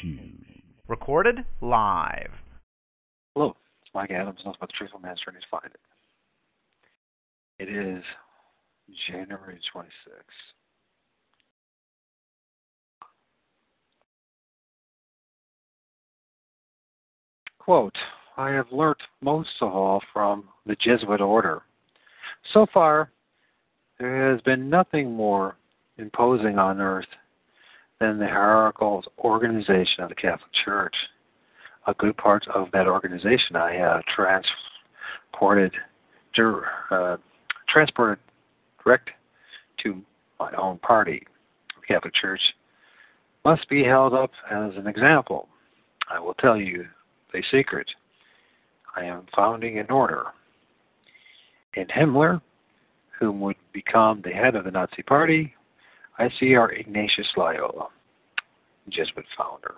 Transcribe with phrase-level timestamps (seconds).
[0.00, 0.46] Shoes.
[0.88, 2.30] Recorded live.
[3.34, 5.80] Hello, it's Mike Adams, nothing but the truthful man's journey to find it.
[7.58, 8.02] It is
[9.08, 9.86] January 26th.
[17.58, 17.96] Quote,
[18.36, 21.62] I have learnt most of all from the Jesuit order.
[22.52, 23.10] So far,
[23.98, 25.56] there has been nothing more
[25.98, 27.08] imposing on earth
[28.00, 30.94] than the hierarchical organization of the Catholic Church.
[31.86, 35.72] A good part of that organization I uh, transported,
[36.90, 37.16] uh,
[37.68, 38.18] transported
[38.84, 39.10] direct
[39.82, 40.02] to
[40.38, 41.22] my own party,
[41.68, 42.40] the Catholic Church,
[43.44, 45.48] must be held up as an example.
[46.10, 46.86] I will tell you
[47.34, 47.88] a secret.
[48.96, 50.24] I am founding an order.
[51.74, 52.40] In Himmler,
[53.18, 55.54] whom would become the head of the Nazi Party,
[56.18, 57.88] I see our Ignatius Loyola,
[58.88, 59.74] Jesuit founder,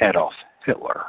[0.00, 0.32] Adolf
[0.66, 1.04] Hitler.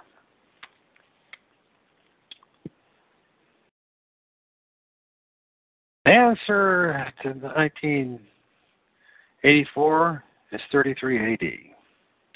[6.06, 11.44] The answer to 1984 is 33 AD.
[11.44, 11.50] Is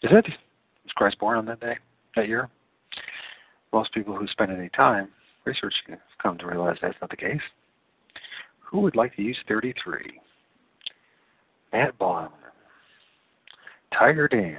[0.03, 0.25] it?
[0.83, 1.77] Was Christ born on that day,
[2.15, 2.49] that year?
[3.73, 5.09] Most people who spend any time
[5.45, 7.41] researching have come to realize that's not the case.
[8.59, 10.19] Who would like to use 33?
[11.75, 12.29] Matt Boylan,
[13.99, 14.57] Tiger Dan,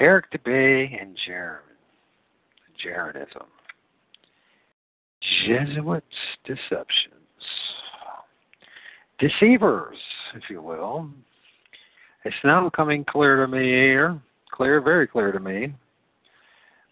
[0.00, 1.58] Eric Dubay, and Jeran.
[2.84, 3.46] Jeranism.
[5.46, 6.06] Jesuits
[6.44, 7.14] deceptions.
[9.20, 9.96] Deceivers,
[10.34, 11.08] if you will.
[12.24, 15.72] It's now coming clear to me here, clear, very clear to me.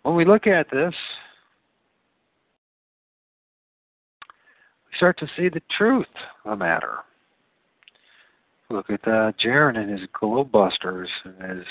[0.04, 0.94] When we look at this,
[4.86, 6.06] we start to see the truth
[6.44, 6.98] of the matter.
[8.72, 11.66] Look at uh, Jeran and his globe busters and his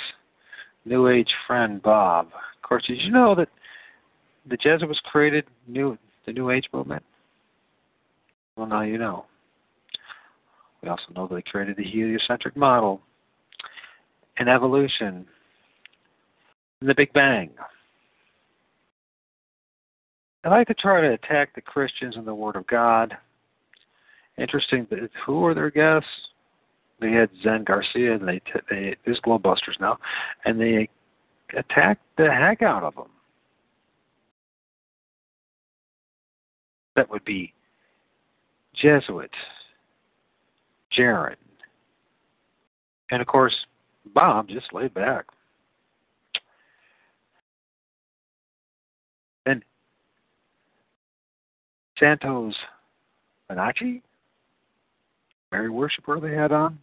[0.86, 2.28] New Age friend Bob.
[2.28, 3.50] Of course, did you know that
[4.48, 7.04] the Jesuits created new the New Age movement?
[8.56, 9.26] Well, now you know.
[10.84, 13.02] We also know they created the heliocentric model
[14.38, 15.26] and evolution
[16.82, 17.50] and the Big Bang.
[20.44, 23.18] I like to try to attack the Christians and the Word of God.
[24.38, 24.88] Interesting,
[25.26, 26.08] who are their guests?
[27.02, 29.98] They had Zen Garcia, and they t- they this Globebusters now,
[30.46, 30.88] and they
[31.58, 33.10] attacked the heck out of them.
[36.96, 37.54] That would be
[38.76, 39.32] Jesuit,
[40.96, 41.36] Jeran,
[43.10, 43.56] and of course
[44.14, 45.26] Bob just laid back.
[49.48, 49.64] And
[51.98, 52.54] Santos
[53.50, 54.04] Bonacci,
[55.52, 56.78] Mary worshiper they had on.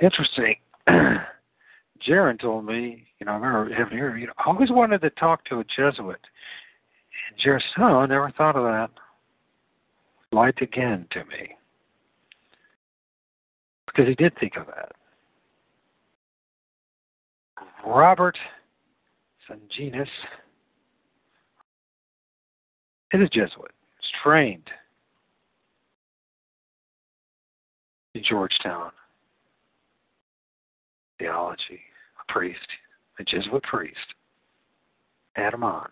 [0.00, 0.56] Interesting.
[2.08, 5.10] Jeran told me, you know, I remember having here, you know, I always wanted to
[5.10, 6.20] talk to a Jesuit.
[7.28, 8.90] And Jeran said, oh, I never thought of that.
[10.32, 11.56] Light again to me.
[13.86, 14.92] Because he did think of that.
[17.86, 18.38] Robert
[19.48, 20.08] Sungenis
[23.12, 23.72] is a Jesuit.
[23.98, 24.70] He's trained
[28.14, 28.92] in Georgetown
[31.20, 31.80] theology,
[32.20, 32.66] a priest,
[33.20, 33.96] a Jesuit priest.
[35.34, 35.88] Had him on.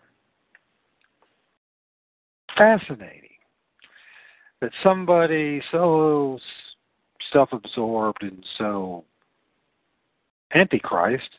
[2.57, 3.29] Fascinating
[4.59, 6.37] that somebody so
[7.31, 9.05] self absorbed and so
[10.53, 11.29] antichrist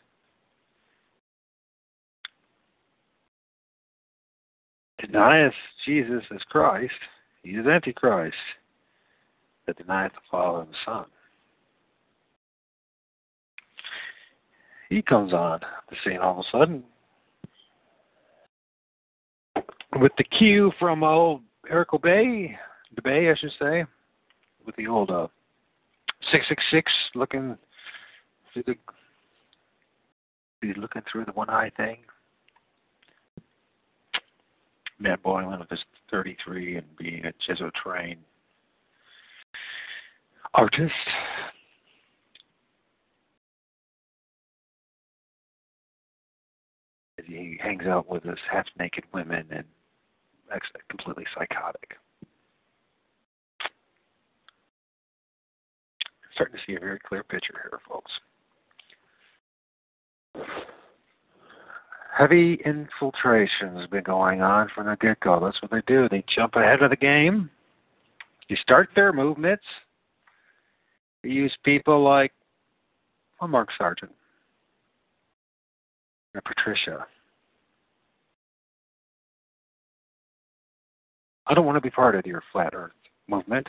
[5.01, 5.53] denies
[5.85, 6.93] Jesus as Christ,
[7.43, 8.37] he is Antichrist
[9.67, 11.05] that denieth the Father and the Son.
[14.91, 16.85] He comes on the scene all of a sudden
[19.99, 22.57] with the cue from old Eric Bay,
[22.95, 23.85] the Bay, I should say,
[24.65, 25.27] with the old uh,
[26.33, 27.57] 666 looking
[28.53, 28.63] through
[30.63, 31.99] the looking through the one eye thing.
[34.99, 35.81] Matt Boylan with his
[36.11, 38.21] 33 and being a Jesuit trained
[40.53, 40.93] artist
[47.51, 49.65] he hangs out with this half naked women and
[50.55, 51.97] acts completely psychotic.
[56.35, 58.13] Starting to see a very clear picture here, folks.
[62.17, 65.41] Heavy infiltration has been going on from the get go.
[65.43, 66.09] That's what they do.
[66.09, 67.51] They jump ahead of the game.
[68.49, 69.65] You start their movements,
[71.23, 72.33] He use people like
[73.41, 74.13] well, Mark Sargent
[76.35, 77.07] and Patricia.
[81.51, 82.93] I don't want to be part of your flat earth
[83.27, 83.67] movement.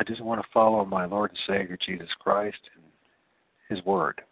[0.00, 2.82] I just want to follow my Lord and Savior Jesus Christ and
[3.68, 4.22] His Word.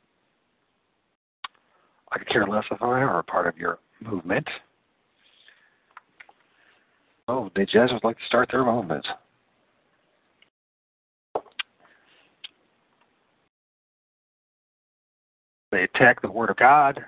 [2.10, 4.48] I could care less if I are a part of your movement.
[7.28, 9.06] Oh, the Jesuits like to start their movements.
[15.70, 16.98] They attack the Word of God,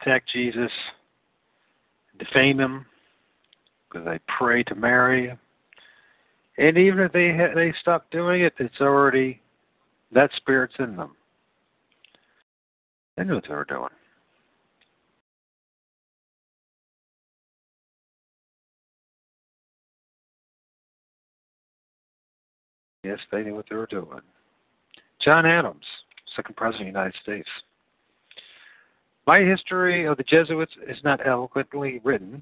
[0.00, 0.70] attack Jesus,
[2.18, 2.86] defame him
[3.88, 5.36] because they pray to Mary.
[6.58, 9.40] And even if they ha- they stop doing it, it's already
[10.12, 11.14] that spirit's in them.
[13.16, 13.88] They knew what they were doing.
[23.04, 24.20] Yes, they knew what they were doing.
[25.20, 25.84] John Adams,
[26.36, 27.48] second president of the United States.
[29.28, 32.40] My history of the Jesuits is not eloquently written,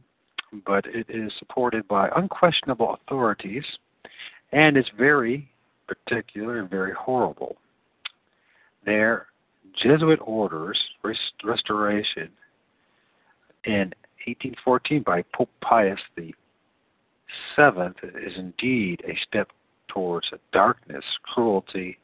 [0.64, 3.64] but it is supported by unquestionable authorities
[4.52, 5.50] and is very
[5.88, 7.56] particular and very horrible.
[8.84, 9.26] Their
[9.82, 12.30] Jesuit orders, rest- restoration
[13.64, 13.92] in
[14.28, 16.32] 1814 by Pope Pius the
[17.56, 19.48] Seventh, is indeed a step
[19.88, 21.98] towards darkness, cruelty,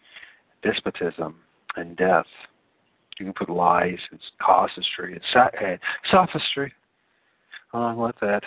[0.65, 1.37] despotism,
[1.77, 2.27] and death.
[3.23, 6.73] You can put lies and casuistry and, and uh, sophistry
[7.73, 8.43] along with that.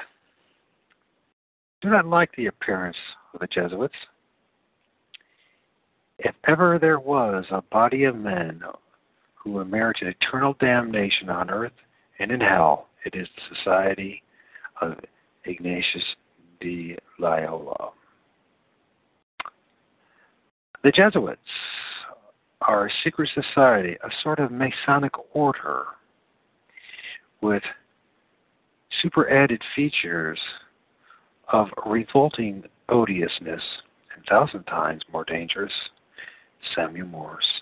[1.81, 2.98] Do not like the appearance
[3.33, 3.95] of the Jesuits.
[6.19, 8.63] If ever there was a body of men
[9.36, 11.72] who merited eternal damnation on earth
[12.19, 14.24] and in hell, it is the Society
[14.81, 14.95] of
[15.45, 16.04] Ignatius
[16.60, 17.92] de Loyola.
[20.83, 21.39] The Jesuits
[22.67, 25.83] are a secret society, a sort of Masonic order
[27.41, 27.63] with
[29.01, 30.39] super added features
[31.51, 33.62] of revolting odiousness
[34.15, 35.71] and thousand times more dangerous
[36.75, 37.62] Samuel Morse.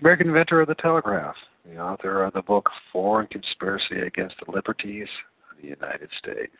[0.00, 1.34] American inventor of the telegraph,
[1.64, 5.08] the author of the book Foreign Conspiracy Against the Liberties
[5.50, 6.52] of the United States.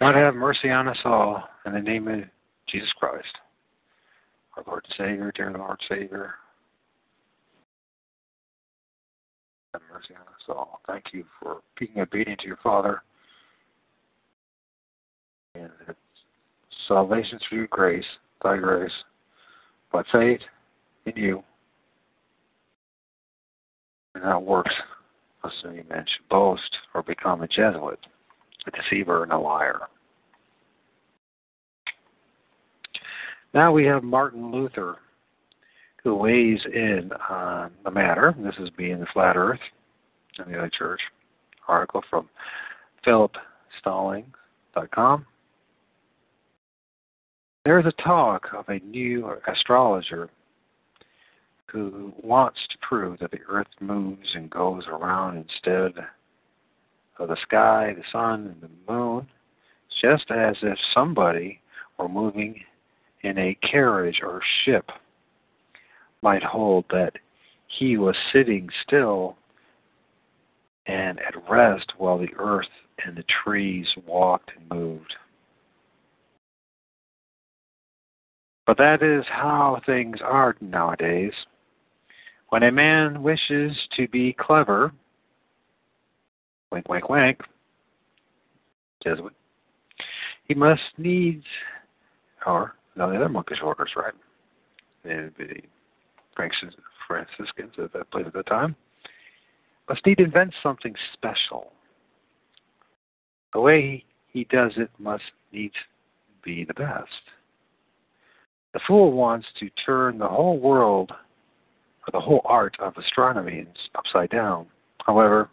[0.00, 2.20] God have mercy on us all in the name of
[2.66, 3.26] Jesus Christ,
[4.56, 6.34] our Lord and Savior, dear Lord Savior.
[9.74, 10.80] Have mercy on us all.
[10.86, 13.02] Thank you for being obedient to your Father.
[15.54, 15.70] And
[16.88, 18.02] salvation through grace,
[18.42, 18.90] thy grace,
[19.92, 20.40] by faith
[21.04, 21.42] in you.
[24.14, 24.72] And that works,
[25.44, 27.98] as you mentioned, boast or become a Jesuit
[28.72, 29.80] a deceiver and a liar.
[33.52, 34.96] Now we have Martin Luther,
[36.02, 38.34] who weighs in on the matter.
[38.38, 39.60] This is being the flat Earth
[40.38, 41.00] and the other church
[41.66, 42.28] article from
[43.06, 45.26] philipstallings.com.
[47.64, 50.30] There is a talk of a new astrologer
[51.66, 55.92] who wants to prove that the Earth moves and goes around instead
[57.20, 59.28] of the sky, the sun, and the moon,
[60.00, 61.60] just as if somebody
[61.98, 62.60] were moving
[63.22, 64.90] in a carriage or ship,
[66.22, 67.12] might hold that
[67.68, 69.36] he was sitting still
[70.86, 72.66] and at rest while the earth
[73.04, 75.14] and the trees walked and moved.
[78.66, 81.32] But that is how things are nowadays.
[82.48, 84.92] When a man wishes to be clever,
[86.70, 87.40] wink, wink, wink,
[89.02, 89.32] Jesuit,
[90.44, 91.44] he must needs,
[92.46, 94.12] or no, the other monkish orders, right?
[95.04, 95.62] The, the
[96.36, 98.76] Franciscans at that place at the time,
[99.88, 101.72] must need invent something special.
[103.52, 105.74] The way he does it must needs
[106.44, 107.08] be the best.
[108.72, 114.30] The fool wants to turn the whole world, or the whole art of astronomy, upside
[114.30, 114.66] down.
[115.04, 115.50] However,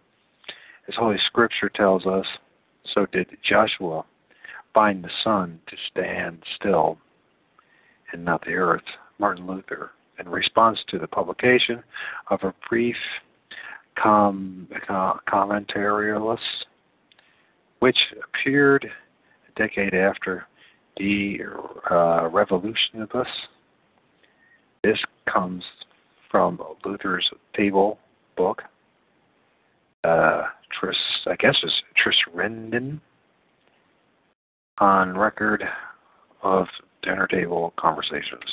[0.88, 2.26] as Holy Scripture tells us,
[2.94, 4.04] so did Joshua
[4.74, 6.98] bind the sun to stand still
[8.14, 8.84] and not the earth.
[9.20, 11.84] Martin Luther, in response to the publication
[12.30, 12.96] of a brief
[14.02, 14.68] com-
[15.28, 16.38] commentarius,
[17.80, 20.46] which appeared a decade after
[20.98, 21.40] the
[21.90, 23.26] uh, Revolutionibus,
[24.84, 25.00] This
[25.32, 25.64] comes
[26.30, 28.00] from Luther's Table
[28.36, 28.64] book.
[30.04, 30.44] Uh,
[30.80, 33.00] Tris, I guess it's Tris Renden
[34.80, 35.64] on record
[36.44, 36.68] of
[37.02, 38.44] dinner table conversations.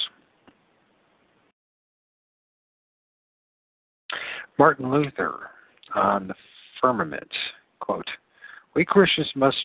[4.59, 5.51] Martin Luther
[5.95, 6.35] on the
[6.81, 7.31] firmament,
[7.81, 8.09] quote,
[8.75, 9.65] We Christians must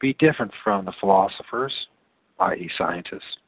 [0.00, 1.72] be different from the philosophers,
[2.40, 3.38] i.e., scientists,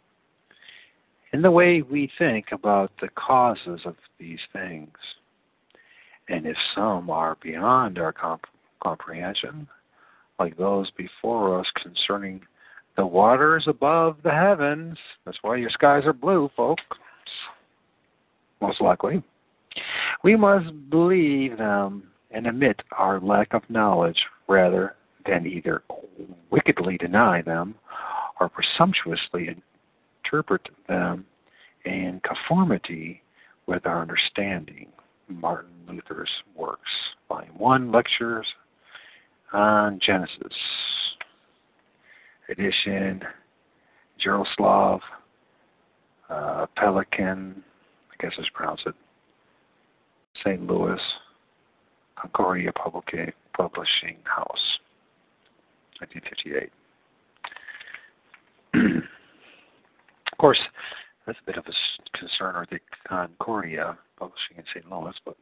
[1.32, 4.88] in the way we think about the causes of these things.
[6.28, 8.46] And if some are beyond our comp-
[8.82, 9.66] comprehension,
[10.38, 12.40] like those before us concerning
[12.96, 16.82] the waters above the heavens, that's why your skies are blue, folks,
[18.60, 19.22] most likely,
[20.24, 24.18] we must believe them and admit our lack of knowledge
[24.48, 25.82] rather than either
[26.50, 27.74] wickedly deny them
[28.40, 29.56] or presumptuously
[30.24, 31.24] interpret them
[31.84, 33.22] in conformity
[33.66, 34.88] with our understanding.
[35.28, 36.90] Martin Luther's works,
[37.28, 38.46] Volume 1, Lectures
[39.52, 40.52] on Genesis,
[42.48, 43.22] edition
[44.24, 45.00] Jaroslav
[46.28, 48.94] uh, Pelikan, I guess is pronounced it,
[50.44, 50.66] St.
[50.66, 51.00] Louis,
[52.16, 54.78] Concordia Publishing House,
[56.00, 56.72] 1958.
[60.32, 60.60] of course,
[61.28, 64.90] that's a bit of a concern with the Concordia Publishing in St.
[64.90, 65.36] Louis, but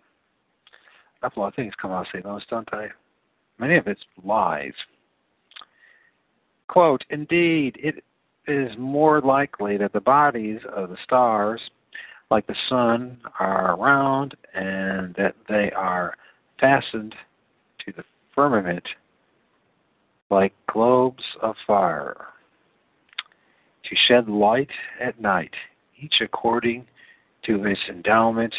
[1.23, 2.27] a lot of things come out of St.
[2.27, 2.89] Louis, don't they?
[3.59, 4.73] Many of it's lies.
[6.67, 8.03] Quote, indeed, it
[8.49, 11.61] is more likely that the bodies of the stars,
[12.33, 16.17] like the sun, are round and that they are
[16.61, 17.15] fastened
[17.87, 18.85] to the firmament
[20.31, 22.27] like globes of fire
[23.89, 25.55] to shed light at night,
[26.01, 26.87] each according
[27.45, 28.55] to his endowment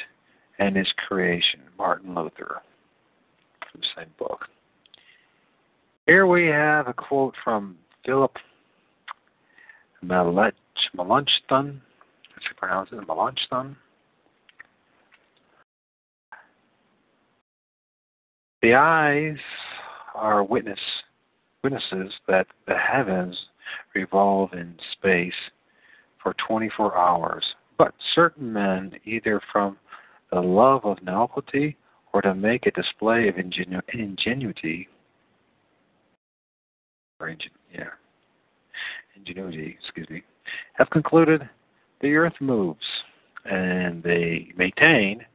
[0.59, 1.61] and his creation.
[1.77, 2.61] Martin Luther,
[3.71, 4.45] from the same book.
[6.05, 8.37] Here we have a quote from Philip
[10.01, 10.53] Melanchthon.
[12.37, 13.75] As you pronounce it, Melanchthon.
[18.61, 19.37] The eyes
[20.15, 20.79] are witness
[21.63, 23.35] witnesses that the heavens
[23.93, 25.33] revolve in space
[26.21, 27.43] for 24 hours.
[27.77, 29.77] But certain men, either from
[30.31, 31.77] the love of novelty
[32.13, 34.87] or to make a display of ingenu- ingenuity,
[37.19, 37.89] or ingen- yeah,
[39.15, 40.23] ingenuity, excuse me,
[40.73, 41.47] have concluded
[42.01, 42.85] the earth moves,
[43.45, 45.25] and they maintain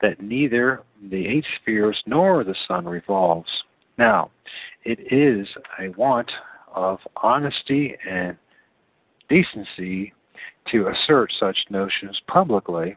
[0.00, 3.50] that neither the eight spheres nor the sun revolves.
[3.96, 4.30] Now,
[4.84, 5.48] it is
[5.80, 6.30] a want
[6.72, 8.36] of honesty and
[9.28, 10.12] decency
[10.70, 12.96] to assert such notions publicly,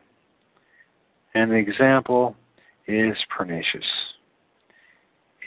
[1.33, 2.35] and the example
[2.87, 3.85] is pernicious.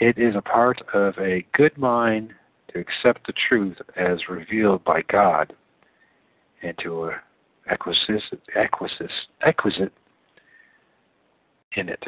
[0.00, 2.32] It is a part of a good mind
[2.72, 5.52] to accept the truth as revealed by God
[6.62, 7.12] and to
[7.70, 8.22] acquiesce,
[11.76, 12.02] in it.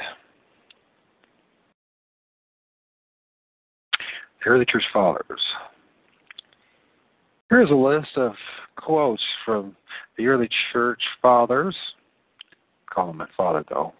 [4.44, 5.40] The early church fathers.
[7.48, 8.32] Here's a list of
[8.76, 9.76] quotes from
[10.18, 11.76] the early church fathers.
[12.92, 13.92] Call them a father, though.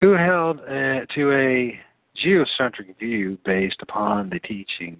[0.00, 1.80] Who held uh, to a
[2.16, 4.98] geocentric view based upon the teaching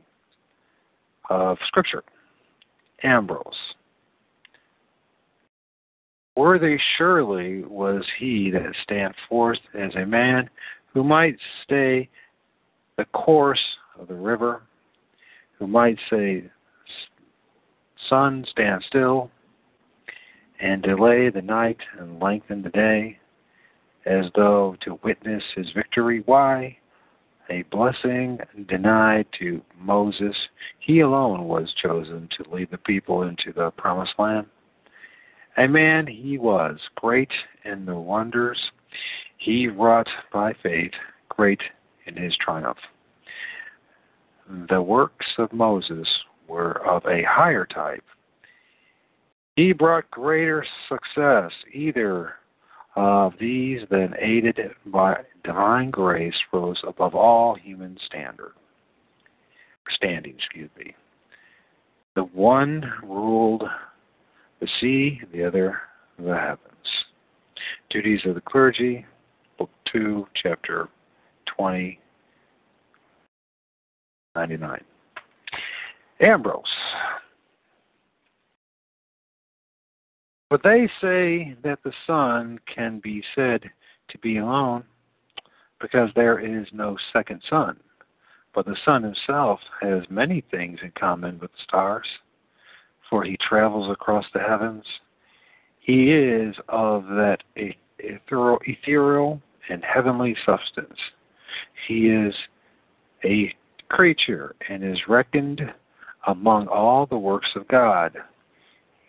[1.31, 2.03] of Scripture.
[3.03, 3.43] Ambrose.
[6.37, 10.51] Worthy surely was he that stand forth as a man
[10.93, 12.09] who might stay
[12.99, 13.61] the course
[13.99, 14.63] of the river,
[15.59, 16.45] who might say,
[18.09, 19.31] Sun, stand still,
[20.61, 23.19] and delay the night and lengthen the day,
[24.05, 26.23] as though to witness his victory.
[26.27, 26.79] Why?
[27.49, 30.37] A blessing denied to Moses.
[30.79, 34.47] He alone was chosen to lead the people into the promised land.
[35.57, 37.31] A man he was, great
[37.65, 38.59] in the wonders
[39.39, 40.93] he wrought by faith,
[41.29, 41.61] great
[42.07, 42.79] in his triumph.
[44.69, 46.09] The works of Moses
[46.49, 48.05] were of a higher type.
[49.57, 52.35] He brought greater success, either
[52.97, 58.53] of these then aided by divine grace rose above all human standard
[59.91, 60.95] standing excuse me
[62.17, 63.63] the one ruled
[64.61, 65.79] the sea the other
[66.19, 66.61] the heavens
[67.91, 69.05] duties of the clergy
[69.59, 70.89] book 2 chapter
[71.57, 72.01] 20
[74.37, 74.81] 99
[76.21, 76.63] ambrose
[80.49, 83.65] But they say that the Son can be said
[84.09, 84.85] to be alone
[85.81, 87.77] because there is no second Son.
[88.55, 92.07] But the Son himself has many things in common with the stars,
[93.11, 94.85] for he travels across the heavens.
[95.81, 97.43] He is of that
[97.99, 100.99] ethereal and heavenly substance.
[101.89, 102.35] He is
[103.25, 103.53] a
[103.89, 105.63] creature and is reckoned
[106.27, 108.17] among all the works of God.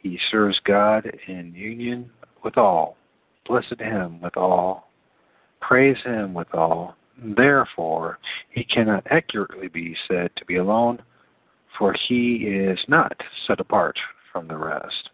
[0.01, 2.09] He serves God in union
[2.43, 2.97] with all.
[3.47, 4.89] Blessed him with all.
[5.61, 6.95] Praise him with all.
[7.35, 8.19] Therefore,
[8.49, 10.99] he cannot accurately be said to be alone,
[11.77, 13.97] for he is not set apart
[14.31, 15.09] from the rest.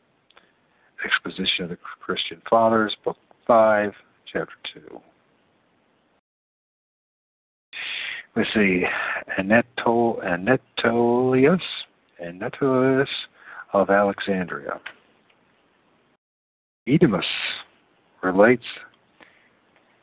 [1.06, 3.18] Exposition of the Christian Fathers, Book
[3.48, 3.94] 5,
[4.32, 5.02] Chapter 2.
[8.36, 8.84] We see
[9.38, 11.62] Anatol, Anatolius,
[12.24, 13.10] Anatolius
[13.74, 14.80] of Alexandria.
[16.86, 17.26] Eudemus
[18.22, 18.64] relates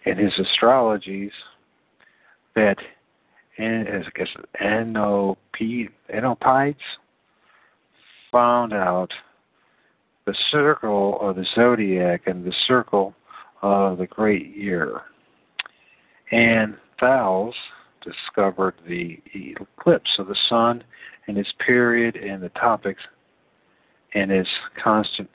[0.05, 1.33] in his astrologies
[2.55, 2.77] that
[3.59, 4.29] and as I guess
[6.15, 6.77] Anopides
[8.33, 9.11] found out
[10.25, 13.15] the circle of the zodiac and the circle
[13.63, 15.03] of the great year.
[16.31, 17.55] And Thales
[18.02, 20.83] discovered the eclipse of the sun
[21.26, 23.02] and its period and the topics
[24.14, 24.49] and its
[24.83, 25.30] constant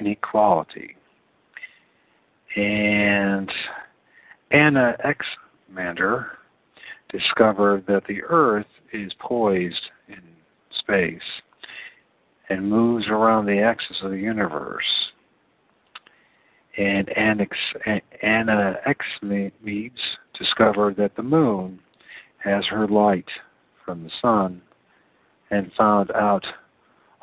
[0.00, 0.96] inequality.
[2.56, 3.50] And
[4.52, 6.38] Anaximander
[7.10, 10.22] discovered that the Earth is poised in
[10.78, 11.20] space
[12.48, 14.82] and moves around the axis of the universe.
[16.78, 17.46] And Anna
[18.86, 19.90] Exmeades
[20.38, 21.78] discovered that the moon
[22.38, 23.28] has her light
[23.84, 24.62] from the sun
[25.50, 26.44] and found out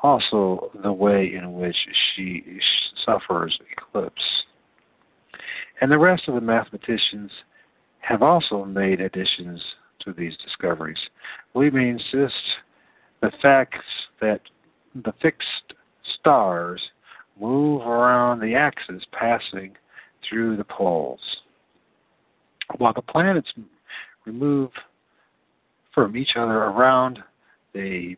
[0.04, 1.76] also the way in which
[2.16, 2.60] she
[3.06, 4.22] suffers eclipse.
[5.82, 7.32] And the rest of the mathematicians
[8.00, 9.62] have also made additions
[10.02, 11.00] to these discoveries.
[11.54, 12.36] We may insist
[13.22, 13.80] the facts
[14.22, 14.42] that
[14.94, 15.74] the fixed
[16.20, 16.82] stars
[17.40, 19.76] move around the axis passing
[20.28, 21.20] through the poles,
[22.78, 23.52] while the planets
[24.26, 24.72] remove
[25.94, 27.20] from each other around
[27.74, 28.16] the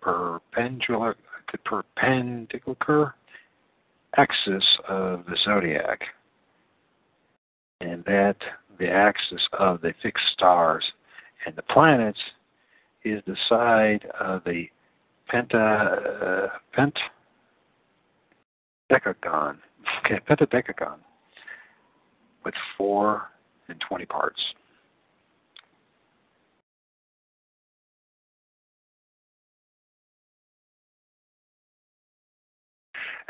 [0.00, 1.16] perpendicular,
[1.64, 3.14] perpendicular
[4.16, 6.00] axis of the zodiac,
[7.80, 8.36] and that
[8.78, 10.84] the axis of the fixed stars
[11.46, 12.18] and the planets
[13.04, 14.66] is the side of the
[15.32, 16.98] penta uh, pent
[18.90, 19.56] decagon.
[20.04, 20.98] Okay, pentadecagon
[22.44, 23.30] with four
[23.70, 24.40] and twenty parts.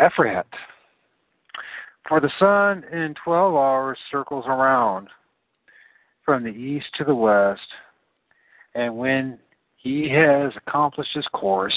[0.00, 0.46] Ephraat.
[2.08, 5.08] For the sun in 12 hours circles around
[6.24, 7.60] from the east to the west,
[8.74, 9.38] and when
[9.76, 11.76] he has accomplished his course,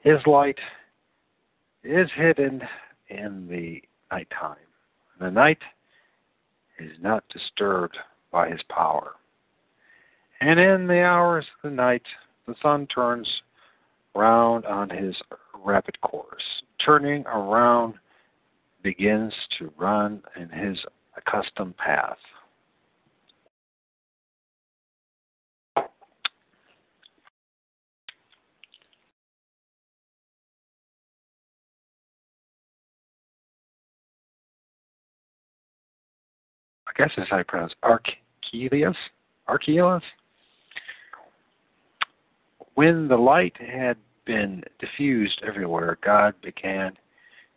[0.00, 0.58] his light
[1.84, 2.62] is hidden
[3.08, 4.56] in the nighttime.
[5.20, 5.58] The night
[6.78, 7.98] is not disturbed
[8.32, 9.12] by his power.
[10.40, 12.02] And in the hours of the night,
[12.46, 13.28] the sun turns
[14.14, 15.14] round on his
[15.62, 16.62] rapid course.
[16.82, 17.94] Turning around
[18.82, 20.78] begins to run in his
[21.18, 22.16] accustomed path.
[37.00, 38.94] Guess that's how you pronounce Archelius.
[39.48, 40.02] Archelius.
[42.74, 46.92] When the light had been diffused everywhere, God began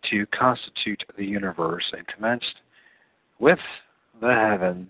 [0.10, 2.56] to constitute the universe and commenced
[3.40, 3.60] with
[4.22, 4.88] the heaven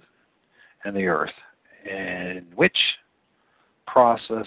[0.86, 1.34] and the earth,
[1.89, 2.78] in which
[3.88, 4.46] process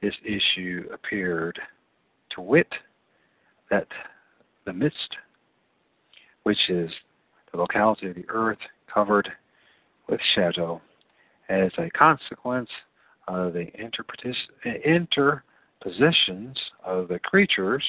[0.00, 1.58] this issue appeared,
[2.30, 2.72] to wit,
[3.70, 3.86] that
[4.64, 5.16] the midst,
[6.44, 6.90] which is
[7.52, 8.58] the locality of the earth
[8.92, 9.28] covered
[10.08, 10.80] with shadow,
[11.48, 12.70] as a consequence
[13.28, 13.66] of the
[14.84, 17.84] interpositions of the creatures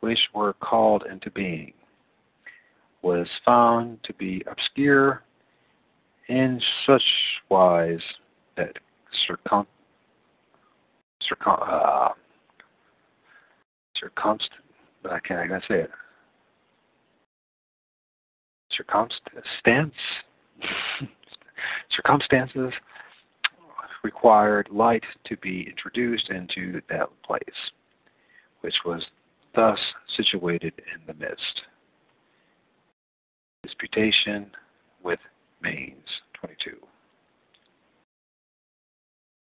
[0.00, 1.72] which were called into being
[3.02, 5.22] was found to be obscure
[6.28, 7.02] in such
[7.48, 8.00] wise
[8.56, 8.76] that
[9.26, 9.66] circum,
[11.28, 12.08] circum uh,
[14.00, 14.50] circumst
[15.04, 15.90] I can't, I can't say it
[18.76, 19.94] circumstance
[21.96, 22.72] circumstances
[24.04, 27.40] required light to be introduced into that place
[28.66, 29.00] which was
[29.54, 29.78] thus
[30.16, 31.62] situated in the midst.
[33.62, 34.50] Disputation
[35.04, 35.20] with
[35.62, 35.94] Manes,
[36.34, 36.76] 22.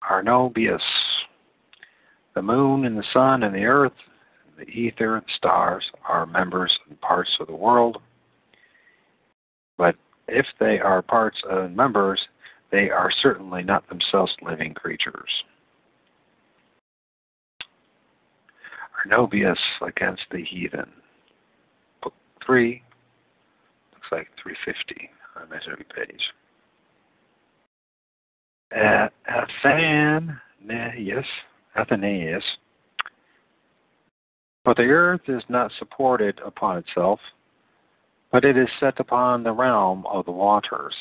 [0.07, 0.79] Arnobius,
[2.35, 3.93] the moon and the sun and the earth,
[4.59, 7.97] the ether and stars are members and parts of the world.
[9.77, 9.95] But
[10.27, 12.19] if they are parts and members,
[12.71, 15.29] they are certainly not themselves living creatures.
[19.05, 20.89] Arnobius against the heathen.
[22.01, 22.13] Book
[22.45, 22.81] 3,
[23.93, 26.21] looks like 350 on my every page.
[29.27, 31.25] Athanaeus,
[31.77, 32.43] Athanaeus,
[34.63, 37.19] but the earth is not supported upon itself,
[38.31, 40.95] but it is set upon the realm of the waters.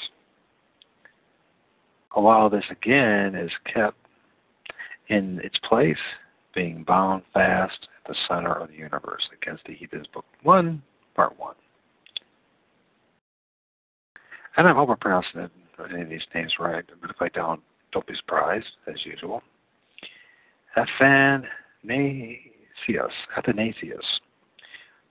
[2.13, 3.97] While this again is kept
[5.09, 5.97] in its place,
[6.55, 10.81] being bound fast at the center of the universe against the heathens, book 1,
[11.15, 11.55] part 1.
[14.57, 15.51] And I hope I'm pronouncing
[15.91, 17.61] any of these names right, but if I don't,
[17.93, 19.43] don't be surprised, as usual.
[20.77, 21.49] Athanasius,
[23.37, 24.21] Athanasius.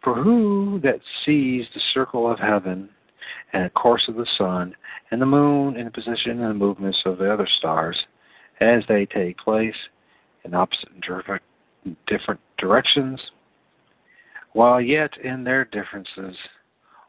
[0.04, 2.90] For who that sees the circle of heaven
[3.54, 4.76] and the course of the sun
[5.12, 7.98] and the moon and the position and the movements of the other stars
[8.60, 9.76] as they take place
[10.44, 11.40] in opposite and
[12.08, 13.22] different directions,
[14.52, 16.36] while yet in their differences,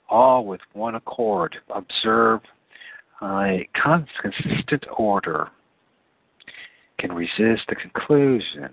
[0.08, 2.40] all with one accord observe
[3.22, 3.68] uh, a
[4.20, 5.48] consistent order,
[6.98, 8.70] can resist the conclusion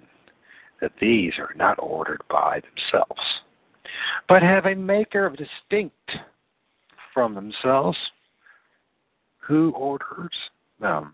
[0.80, 3.22] that these are not ordered by themselves,
[4.28, 6.12] but have a maker of distinct
[7.14, 7.98] from themselves
[9.40, 10.36] who orders
[10.80, 11.14] them?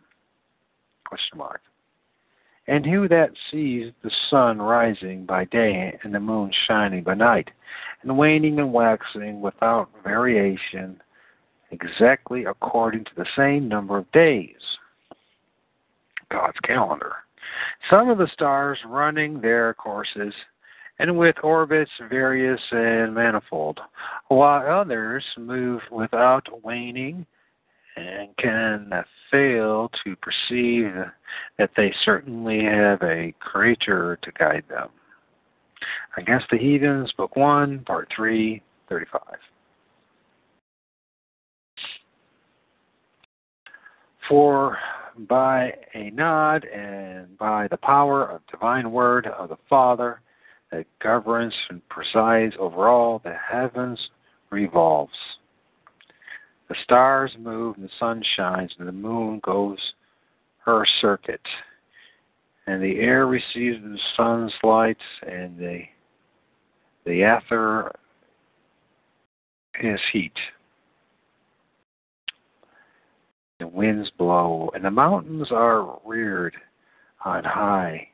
[1.05, 1.61] Question mark.
[2.67, 7.49] And who that sees the sun rising by day and the moon shining by night,
[8.03, 11.01] and waning and waxing without variation,
[11.71, 14.59] exactly according to the same number of days?
[16.29, 17.13] God's calendar.
[17.89, 20.33] Some of the stars running their courses
[20.99, 23.79] and with orbits various and manifold,
[24.29, 27.25] while others move without waning
[27.95, 28.91] and can
[29.31, 30.93] fail to perceive
[31.57, 34.89] that they certainly have a creator to guide them.
[36.17, 39.21] Against the Heathens, Book 1, Part 3, 35.
[44.27, 44.77] For
[45.29, 50.21] by a nod and by the power of divine word of the Father
[50.71, 53.99] that governs and presides over all the heavens
[54.49, 55.13] revolves.
[56.69, 59.79] The stars move and the sun shines and the moon goes
[60.65, 61.41] her circuit.
[62.65, 65.83] And the air receives the sun's light and the
[67.05, 67.93] the ether
[69.81, 70.33] is heat.
[73.59, 76.53] The winds blow, and the mountains are reared
[77.23, 78.09] on high.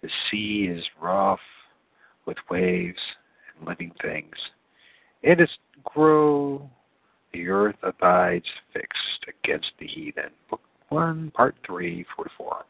[0.00, 1.38] The sea is rough
[2.26, 2.98] with waves
[3.56, 4.34] and living things.
[5.22, 5.48] It is
[5.84, 6.68] grow,
[7.32, 10.30] the earth abides fixed against the heathen.
[10.50, 12.64] Book 1, Part 3, 44.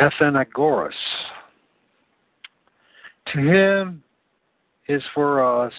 [0.00, 0.92] Athenagoras.
[3.34, 4.02] To him
[4.88, 5.72] is for us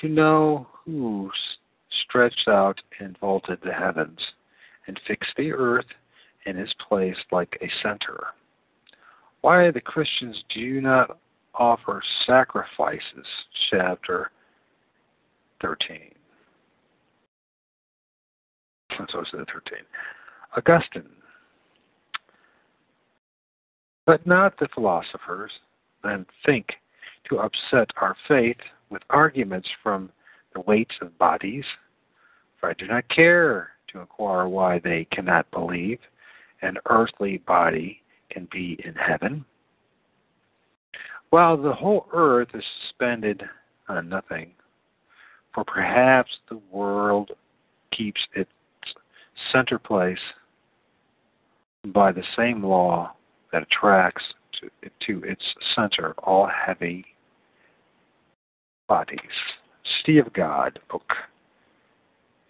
[0.00, 1.30] to know who
[2.04, 4.18] stretched out and vaulted the heavens
[4.86, 5.86] and fixed the earth
[6.46, 8.28] in is placed like a center.
[9.42, 11.18] Why the Christians do not
[11.54, 13.26] offer sacrifices,
[13.70, 14.30] chapter
[15.62, 15.98] 13.
[19.10, 19.46] So it's 13.
[20.56, 21.02] Augustine.
[24.06, 25.52] But not the philosophers,
[26.02, 26.66] then think
[27.28, 28.56] to upset our faith
[28.90, 30.10] with arguments from
[30.54, 31.64] the weights of bodies,
[32.58, 35.98] for I do not care to inquire why they cannot believe
[36.62, 39.44] an earthly body can be in heaven,
[41.30, 43.42] while the whole earth is suspended
[43.88, 44.52] on nothing.
[45.54, 47.32] For perhaps the world
[47.92, 48.50] keeps its
[49.52, 50.18] center place
[51.86, 53.14] by the same law
[53.52, 54.24] that attracts
[54.60, 54.70] to,
[55.06, 55.42] to its
[55.74, 57.04] center all heavy
[58.88, 59.18] bodies.
[60.04, 61.12] City of God, Book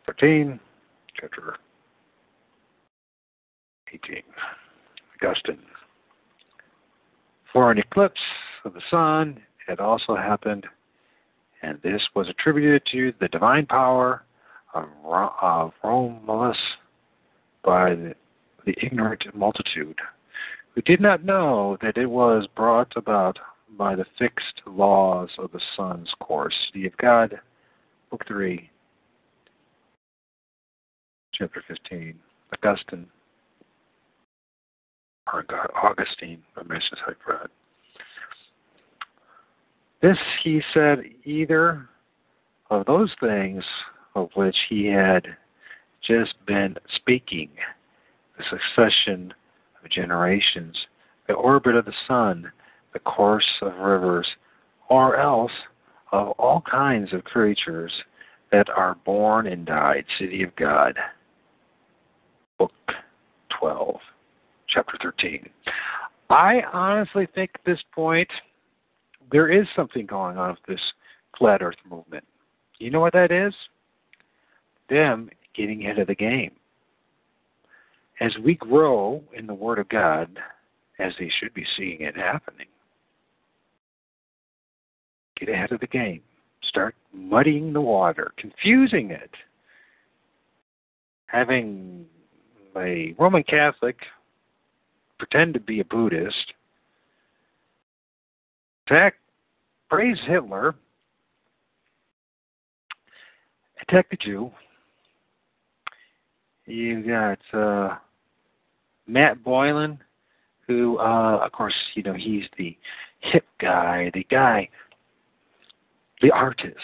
[0.06, 0.58] 13,
[1.18, 1.56] chapter
[3.92, 4.22] 18.
[5.22, 5.58] Augustine.
[7.52, 8.20] For an eclipse
[8.64, 10.66] of the sun had also happened,
[11.62, 14.24] and this was attributed to the divine power
[14.74, 14.84] of,
[15.42, 16.56] of Romulus
[17.64, 18.14] by the,
[18.64, 19.98] the ignorant multitude
[20.74, 23.38] who did not know that it was brought about
[23.76, 26.54] by the fixed laws of the sun's course.
[26.72, 27.38] City of God,
[28.10, 28.70] Book 3,
[31.34, 32.14] chapter 15.
[32.52, 33.06] Augustine,
[35.32, 35.44] or
[35.82, 36.98] Augustine, by Mrs.
[37.04, 37.50] Hyprat.
[40.02, 41.88] This he said either
[42.70, 43.62] of those things
[44.14, 45.26] of which he had
[46.06, 47.50] just been speaking,
[48.38, 49.34] the succession
[49.82, 50.76] of generations,
[51.28, 52.50] the orbit of the sun,
[52.92, 54.26] the course of rivers,
[54.88, 55.52] or else
[56.12, 57.92] of all kinds of creatures
[58.50, 60.96] that are born and died, city of God.
[62.58, 62.72] Book
[63.60, 63.96] 12,
[64.72, 65.48] chapter 13.
[66.30, 68.28] I honestly think at this point
[69.32, 70.84] there is something going on with this
[71.38, 72.24] flat earth movement.
[72.78, 73.54] You know what that is?
[74.88, 76.52] Them getting ahead of the game.
[78.20, 80.38] As we grow in the Word of God,
[80.98, 82.66] as they should be seeing it happening,
[85.38, 86.20] get ahead of the game.
[86.62, 89.30] Start muddying the water, confusing it.
[91.26, 92.04] Having
[92.76, 93.96] a Roman Catholic
[95.20, 96.54] pretend to be a Buddhist,
[98.86, 99.14] attack,
[99.90, 100.74] praise Hitler,
[103.82, 104.50] attack the Jew.
[106.64, 107.96] You've got uh,
[109.06, 109.98] Matt Boylan,
[110.66, 112.76] who, uh, of course, you know he's the
[113.20, 114.68] hip guy, the guy
[116.20, 116.76] the artist,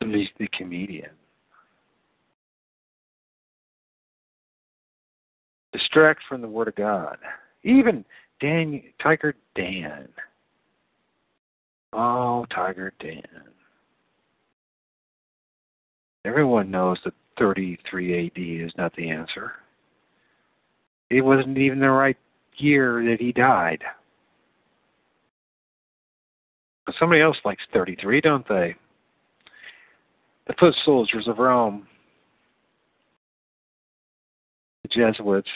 [0.00, 1.10] the, the comedian.
[5.72, 7.16] Distract from the Word of God.
[7.64, 8.04] Even
[8.40, 10.08] Dan, Tiger Dan.
[11.92, 13.22] Oh, Tiger Dan.
[16.24, 18.32] Everyone knows that 33 AD
[18.66, 19.52] is not the answer.
[21.10, 22.16] It wasn't even the right
[22.56, 23.82] year that he died.
[26.86, 28.74] But somebody else likes 33, don't they?
[30.46, 31.86] The foot soldiers of Rome,
[34.82, 35.48] the Jesuits,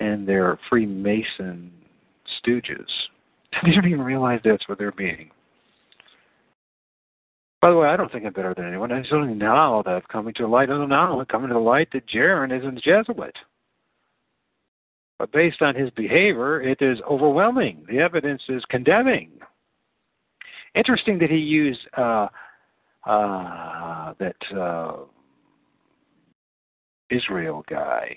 [0.00, 1.70] and their Freemason
[2.42, 2.86] stooges.
[3.64, 5.30] They don't even realize that's what they're being.
[7.60, 8.90] By the way, I don't think I'm better than anyone.
[8.92, 10.70] It's only now that I've come to light.
[10.70, 13.36] Oh, now I'm coming to the light that Jeran isn't a Jesuit.
[15.18, 17.84] But based on his behavior, it is overwhelming.
[17.90, 19.32] The evidence is condemning.
[20.74, 22.28] Interesting that he used uh,
[23.06, 24.96] uh, that uh,
[27.10, 28.16] Israel guy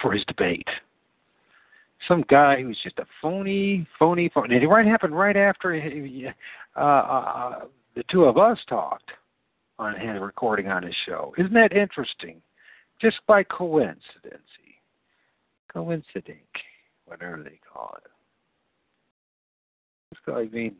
[0.00, 0.68] for his debate.
[2.06, 4.54] Some guy who's just a phony, phony, phony.
[4.54, 5.74] And it right happened right after
[6.76, 7.60] uh, uh,
[7.96, 9.10] the two of us talked
[9.78, 11.34] on his recording on his show.
[11.36, 12.40] Isn't that interesting?
[13.00, 14.42] Just by coincidence.
[15.72, 16.40] Coinciding,
[17.04, 18.10] whatever they call it.
[20.32, 20.76] I mean,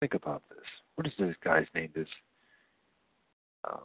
[0.00, 0.64] think about this.
[0.94, 1.90] What is this guy's name?
[1.94, 2.08] This.
[3.68, 3.80] Um,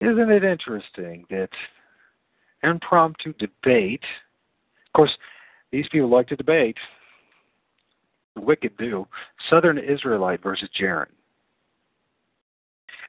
[0.00, 1.50] isn't it interesting that
[2.62, 4.02] impromptu debate?
[4.86, 5.16] Of course,
[5.70, 6.76] these people like to debate
[8.34, 9.06] the wicked do,
[9.50, 11.06] Southern Israelite versus Jeran.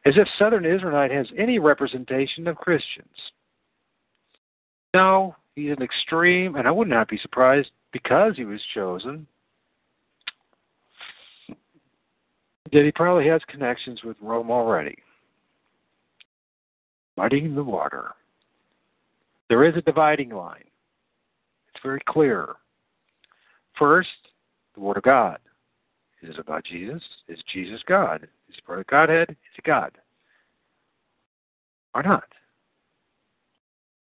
[0.06, 3.08] As if Southern Israelite has any representation of Christians.
[4.94, 9.28] No, he's an extreme, and I would not be surprised because he was chosen
[12.72, 14.98] that he probably has connections with Rome already.
[17.18, 18.12] Muddying the water.
[19.50, 20.64] There is a dividing line.
[21.74, 22.56] It's very clear.
[23.78, 24.10] First,
[24.76, 25.40] the Word of God.
[26.22, 27.02] Is it about Jesus?
[27.28, 28.24] Is Jesus God?
[28.24, 29.30] Is he part of Godhead?
[29.30, 29.92] Is he God?
[31.96, 32.26] Or not?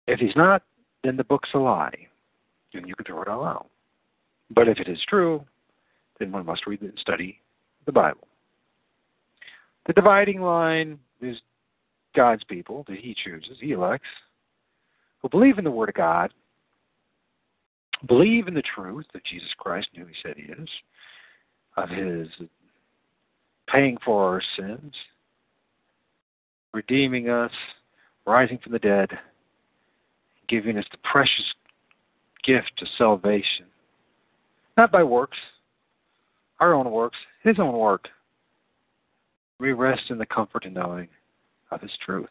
[0.07, 0.63] If he's not,
[1.05, 2.07] then the book's a lie.
[2.73, 3.69] And you can throw it all out.
[4.49, 5.43] But if it is true,
[6.19, 7.39] then one must read and study
[7.85, 8.27] the Bible.
[9.85, 11.37] The dividing line is
[12.15, 14.07] God's people that he chooses, he elects,
[15.21, 16.33] who believe in the Word of God
[18.07, 20.69] believe in the truth that Jesus Christ knew he said he is,
[21.77, 22.27] of his
[23.67, 24.93] paying for our sins,
[26.73, 27.51] redeeming us,
[28.25, 29.09] rising from the dead,
[30.47, 31.45] giving us the precious
[32.43, 33.65] gift of salvation.
[34.77, 35.37] Not by works,
[36.59, 38.07] our own works, his own work.
[39.59, 41.07] We rest in the comfort and knowing
[41.71, 42.29] of his truth,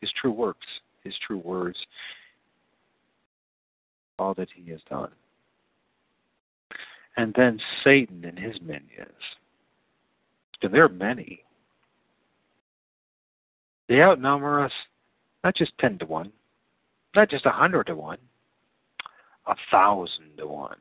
[0.00, 0.66] his true works,
[1.04, 1.78] his true words,
[4.18, 5.10] all that he has done.
[7.16, 9.10] and then Satan and his minions.
[10.62, 11.42] And there are many.
[13.88, 14.72] They outnumber us
[15.44, 16.32] not just 10 to 1,
[17.16, 18.18] not just a 100 to 1,
[19.46, 20.76] a 1,000 to 1.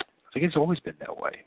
[0.00, 1.44] I think it's always been that way.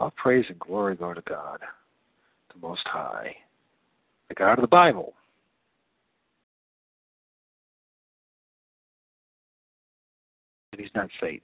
[0.00, 1.60] All praise and glory go to God,
[2.52, 3.34] the Most High,
[4.28, 5.14] the God of the Bible.
[10.72, 11.40] And he's not Satan.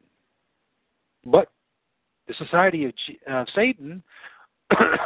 [1.25, 1.49] But
[2.27, 2.93] the society of
[3.31, 4.03] uh, Satan,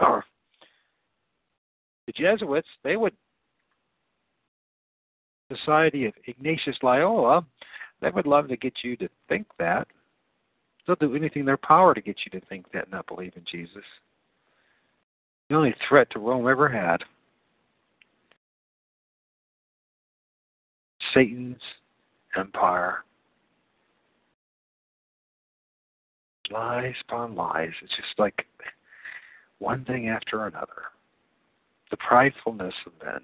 [0.03, 0.25] or
[2.07, 3.13] the Jesuits, they would,
[5.51, 7.45] society of Ignatius Loyola,
[8.01, 9.89] they would love to get you to think that.
[10.87, 13.33] They'll do anything in their power to get you to think that and not believe
[13.37, 13.85] in Jesus.
[15.49, 17.03] The only threat to Rome ever had.
[21.15, 21.61] Satan's
[22.37, 23.05] empire.
[26.51, 27.73] Lies upon lies.
[27.83, 28.47] It's just like
[29.59, 30.85] one thing after another.
[31.91, 33.21] The pridefulness of men.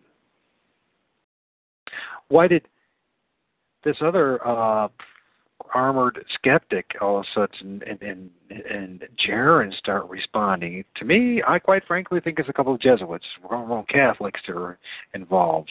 [2.28, 2.66] Why did
[3.84, 4.88] this other uh,
[5.72, 10.84] armored skeptic all of a sudden and and and Jeran start responding.
[10.96, 14.78] To me, I quite frankly think it's a couple of Jesuits, Roman Catholics that are
[15.14, 15.70] involved.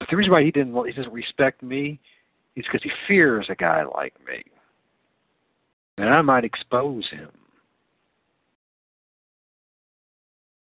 [0.00, 2.00] But the reason why he didn't he doesn't respect me
[2.56, 4.44] is because he fears a guy like me,
[5.98, 7.28] and I might expose him.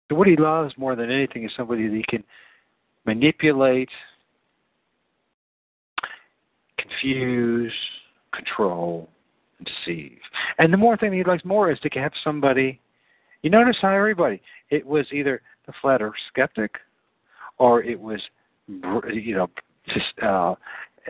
[0.10, 2.24] So what he loves more than anything is somebody that he can
[3.06, 3.90] manipulate
[6.78, 7.74] confuse,
[8.34, 9.10] control,
[9.60, 10.20] and deceive.
[10.58, 12.80] And the more thing he likes more is to have somebody.
[13.42, 16.76] You notice how everybody it was either the flat Earth skeptic,
[17.58, 18.20] or it was
[18.68, 19.50] you know
[19.88, 20.56] just uh,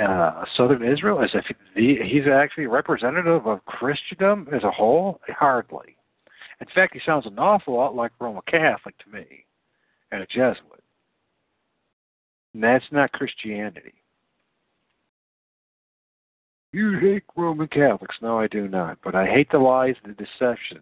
[0.01, 5.21] uh, Southern Israel as if he's actually representative of Christendom as a whole.
[5.27, 5.95] Hardly.
[6.61, 9.45] In fact, he sounds an awful lot like Roman Catholic to me,
[10.11, 10.83] and a Jesuit.
[12.53, 13.93] And that's not Christianity.
[16.71, 18.15] You hate Roman Catholics.
[18.21, 18.97] No, I do not.
[19.03, 20.81] But I hate the lies and the deception.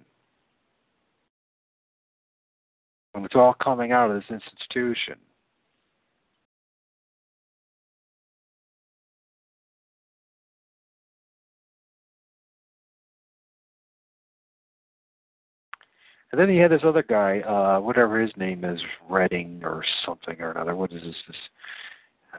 [3.13, 5.17] And it's all coming out of this institution.
[16.33, 20.41] And then he had this other guy, uh, whatever his name is, Redding or something
[20.41, 20.75] or another.
[20.75, 21.15] What is this?
[21.27, 21.37] this
[22.33, 22.37] uh,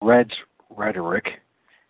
[0.00, 0.30] Red's
[0.70, 1.26] rhetoric.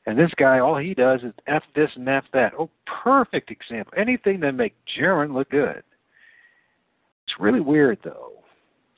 [0.06, 2.54] And this guy, all he does is F this and F that.
[2.58, 2.70] Oh,
[3.04, 3.92] perfect example.
[3.94, 5.82] Anything that make Jeran look good.
[7.26, 8.32] It's really weird, though.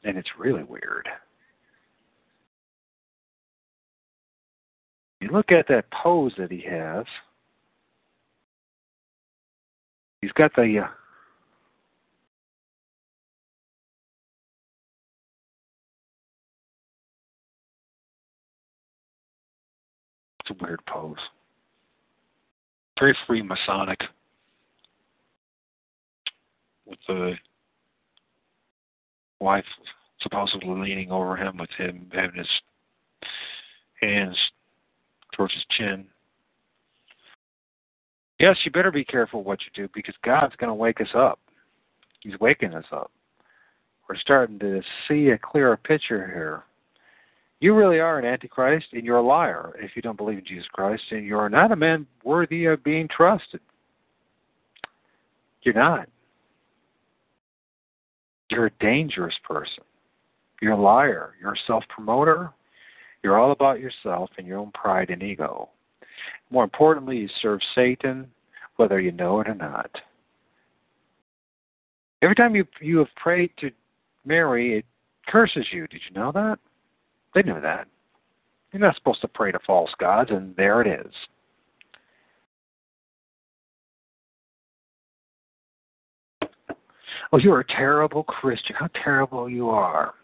[0.04, 1.08] And it's really weird.
[5.20, 7.04] You look at that pose that he has.
[10.24, 10.88] He's got the uh,
[20.40, 21.18] It's a weird pose.
[22.98, 24.00] Very Freemasonic.
[26.86, 27.34] With the
[29.40, 29.66] wife
[30.22, 32.48] supposedly leaning over him, with him having his
[34.00, 34.38] hands
[35.34, 36.06] towards his chin.
[38.38, 41.38] Yes, you better be careful what you do because God's going to wake us up.
[42.20, 43.10] He's waking us up.
[44.08, 46.64] We're starting to see a clearer picture here
[47.64, 50.66] you really are an antichrist and you're a liar if you don't believe in Jesus
[50.70, 53.60] Christ and you're not a man worthy of being trusted.
[55.62, 56.08] You're not.
[58.50, 59.82] You're a dangerous person.
[60.60, 61.36] You're a liar.
[61.40, 62.50] You're a self promoter.
[63.22, 65.70] You're all about yourself and your own pride and ego.
[66.54, 68.28] More importantly, you serve Satan,
[68.76, 69.90] whether you know it or not.
[72.22, 73.72] Every time you you have prayed to
[74.24, 74.84] Mary, it
[75.26, 75.88] curses you.
[75.88, 76.60] Did you know that?
[77.34, 77.88] They knew that.
[78.70, 81.12] You're not supposed to pray to false gods, and there it is.
[87.32, 88.76] Oh, you're a terrible Christian.
[88.78, 90.14] How terrible you are.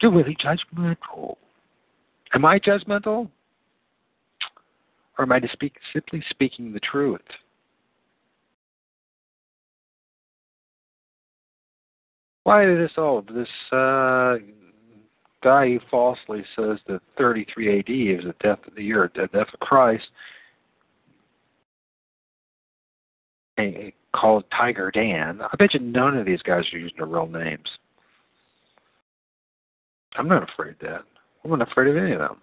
[0.00, 1.36] You're really judgmental.
[2.32, 3.28] Am I judgmental?
[5.18, 7.20] Or am I speak, simply speaking the truth?
[12.48, 14.36] why this all this uh,
[15.42, 19.48] guy who falsely says that 33 AD is the death of the year, the death
[19.52, 20.06] of Christ,
[23.58, 25.42] and called Tiger Dan.
[25.42, 27.68] I bet you none of these guys are using their real names.
[30.16, 31.02] I'm not afraid of that.
[31.44, 32.38] I'm not afraid of any of them.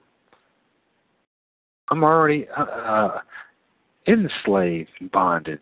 [1.90, 3.20] I'm already uh, uh,
[4.08, 5.60] enslaved in bondage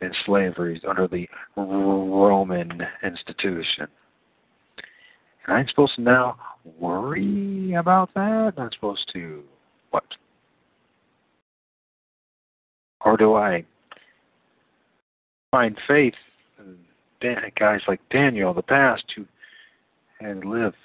[0.00, 3.86] and slavery under the Roman institution.
[5.46, 6.36] And I'm supposed to now
[6.78, 8.54] worry about that?
[8.58, 9.42] I'm supposed to
[9.90, 10.04] what?
[13.04, 13.64] Or do I
[15.50, 16.14] find faith
[16.60, 16.76] in
[17.58, 19.24] guys like Daniel, the past, who
[20.20, 20.76] had lived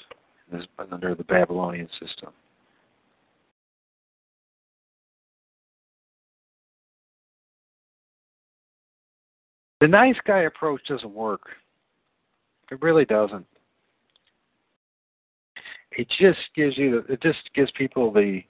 [0.92, 2.32] under the Babylonian system?
[9.80, 11.42] The nice guy approach doesn't work.
[12.72, 13.46] It really doesn't.
[15.92, 18.42] It just gives you the, it just gives people the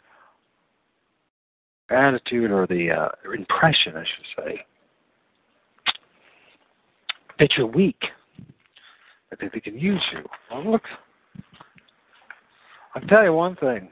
[1.90, 4.66] attitude or the uh, impression, I should say,
[7.40, 8.02] that you're weak,
[9.30, 10.24] that they can use you.
[10.52, 10.84] Well, look,
[12.96, 13.90] I'll tell you one thing.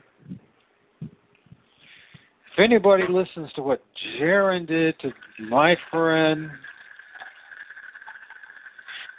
[1.02, 3.84] If anybody listens to what
[4.18, 6.50] Jeran did to my friend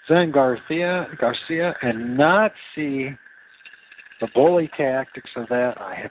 [0.09, 3.11] Zen Garcia, Garcia, and not see
[4.21, 6.11] the bully tactics of that, I have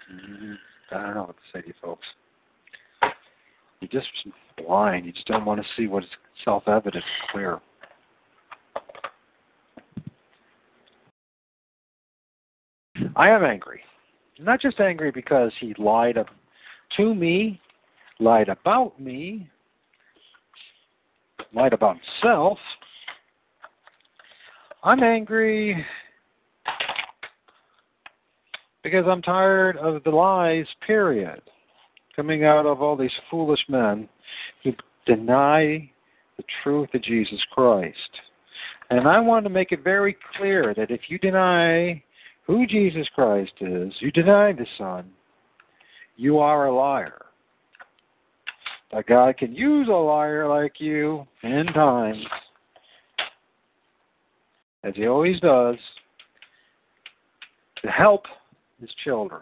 [0.91, 2.05] I don't know what to say to you folks.
[3.79, 4.07] You're just
[4.57, 5.05] blind.
[5.05, 6.09] You just don't want to see what is
[6.43, 7.59] self-evident clear.
[13.15, 13.81] I am angry.
[14.39, 16.17] Not just angry because he lied
[16.97, 17.61] to me,
[18.19, 19.49] lied about me,
[21.53, 22.57] lied about himself,
[24.85, 25.83] I'm angry
[28.83, 31.41] because I'm tired of the lies, period,
[32.15, 34.07] coming out of all these foolish men
[34.63, 34.73] who
[35.07, 35.89] deny
[36.37, 37.97] the truth of Jesus Christ.
[38.91, 42.03] And I want to make it very clear that if you deny
[42.45, 45.09] who Jesus Christ is, you deny the Son,
[46.15, 47.25] you are a liar.
[48.93, 52.23] That God can use a liar like you in times
[54.85, 55.77] as he always does,
[57.81, 58.25] to help
[58.79, 59.41] his children.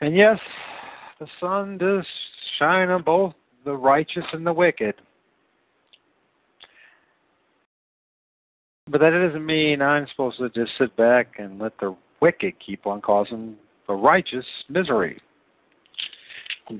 [0.00, 0.38] And yes,
[1.18, 2.04] the sun does
[2.58, 3.32] shine on both
[3.64, 4.94] the righteous and the wicked.
[8.88, 12.86] But that doesn't mean I'm supposed to just sit back and let the wicked keep
[12.86, 13.56] on causing
[13.86, 15.20] the righteous misery.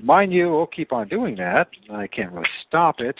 [0.03, 1.69] Mind you, we'll keep on doing that.
[1.91, 3.15] I can't really stop it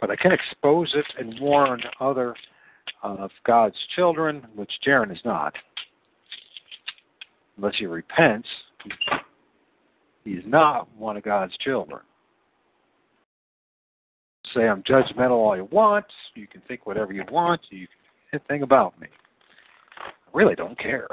[0.00, 2.34] but I can expose it and warn other
[3.02, 5.54] uh, of God's children, which Jeran is not.
[7.56, 8.48] Unless he repents,
[10.24, 12.00] he's not one of God's children.
[14.54, 16.06] Say I'm judgmental all you want.
[16.34, 17.60] You can think whatever you want.
[17.70, 17.86] You
[18.30, 19.08] can think about me.
[19.98, 21.08] I really don't care.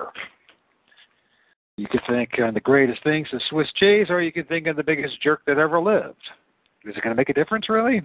[1.75, 4.75] You could think on the greatest things of Swiss cheese, or you could think of
[4.75, 6.15] the biggest jerk that ever lived.
[6.85, 8.01] Is it going to make a difference, really?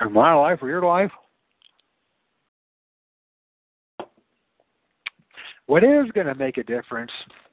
[0.00, 1.10] In my life or your life.
[5.66, 7.12] What is going to make a difference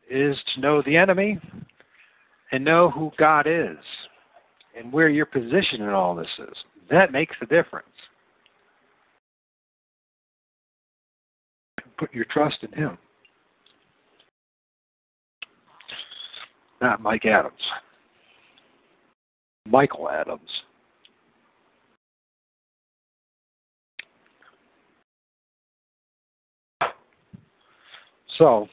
[0.10, 1.40] is to know the enemy
[2.52, 3.78] and know who God is
[4.78, 6.56] and where your position in all this is.
[6.90, 7.88] That makes the difference.
[11.98, 12.98] Put your trust in Him,
[16.80, 17.54] not Mike Adams,
[19.66, 20.50] Michael Adams.
[28.38, 28.68] So,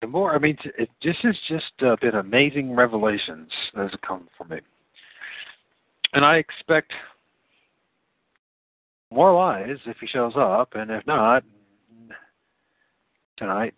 [0.00, 4.28] the more, I mean, it, this has just uh, been amazing revelations that have come
[4.36, 4.58] for me.
[6.12, 6.92] And I expect
[9.10, 11.42] more lies if he shows up, and if not,
[13.36, 13.74] tonight,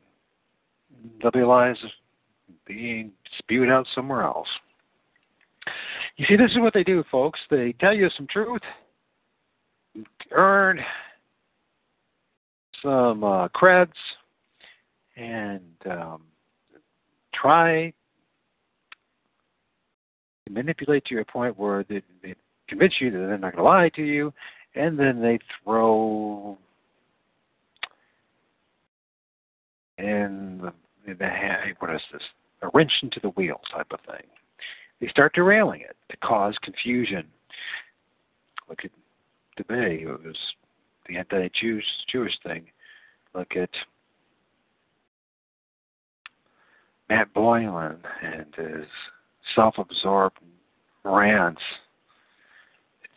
[1.19, 1.77] there'll be lies
[2.67, 4.49] being spewed out somewhere else.
[6.17, 7.39] You see, this is what they do, folks.
[7.51, 8.63] They tell you some truth,
[10.33, 10.81] earn
[12.83, 13.93] some uh, creds
[15.17, 15.61] and
[15.91, 16.23] um,
[17.35, 17.93] try
[20.47, 22.35] to manipulate to a point where they, they
[22.69, 24.33] convince you that they're not going to lie to you,
[24.75, 26.57] and then they throw
[29.99, 30.61] in
[31.07, 31.29] the, the
[31.79, 32.23] what is this?
[32.63, 34.27] A wrench into the wheel type of thing.
[35.01, 37.27] They start derailing it to cause confusion.
[38.69, 38.91] Look at
[39.57, 40.37] today; it was
[41.11, 42.67] the anti-Jewish Jewish thing.
[43.35, 43.71] Look at
[47.09, 48.87] Matt Boylan and his
[49.55, 50.39] self-absorbed
[51.05, 51.63] rants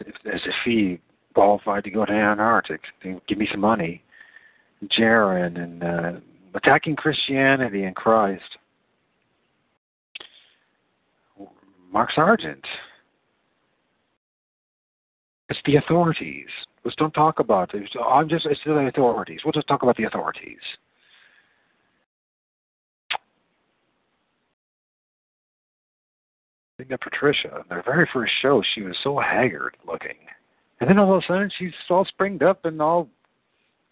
[0.01, 0.99] as if he
[1.33, 2.81] qualified to go to Antarctic.
[3.01, 4.03] Give me some money.
[4.85, 6.19] Jeran and uh,
[6.55, 8.43] attacking Christianity and Christ.
[11.91, 12.65] Mark Sargent.
[15.49, 16.47] It's the authorities.
[16.83, 17.89] Let's don't talk about it.
[18.03, 19.41] I'm just it's the authorities.
[19.43, 20.57] We'll just talk about the authorities.
[23.11, 23.17] I
[26.77, 30.17] think that Patricia, their very first show, she was so haggard looking.
[30.79, 33.07] And then all of a sudden she's all springed up and all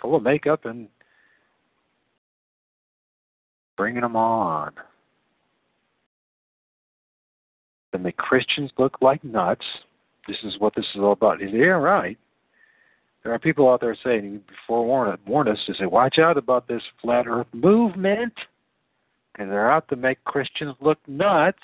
[0.02, 0.88] full of makeup and
[3.78, 4.72] bringing them on.
[7.94, 9.66] They make Christians look like nuts.
[10.28, 11.42] This is what this is all about.
[11.42, 12.18] Is yeah, right.
[13.24, 16.68] There are people out there saying, before warn, warn us to say, watch out about
[16.68, 18.34] this flat earth movement,
[19.32, 21.60] because they're out to make Christians look nuts.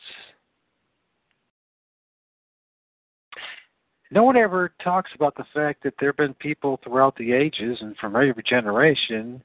[4.12, 7.80] No one ever talks about the fact that there have been people throughout the ages
[7.82, 9.41] and from every generation,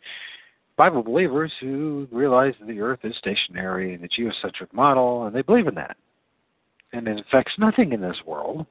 [0.77, 5.43] Bible believers who realize that the earth is stationary and the geocentric model, and they
[5.43, 5.97] believe in that.
[6.93, 8.67] And it affects nothing in this world